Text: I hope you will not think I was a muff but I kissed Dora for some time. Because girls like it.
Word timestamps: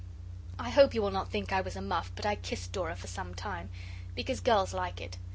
I 0.57 0.71
hope 0.71 0.95
you 0.95 1.01
will 1.03 1.11
not 1.11 1.29
think 1.29 1.53
I 1.53 1.61
was 1.61 1.75
a 1.75 1.79
muff 1.81 2.11
but 2.15 2.25
I 2.25 2.33
kissed 2.33 2.71
Dora 2.71 2.95
for 2.95 3.05
some 3.05 3.35
time. 3.35 3.69
Because 4.15 4.39
girls 4.39 4.73
like 4.73 4.99
it. 4.99 5.19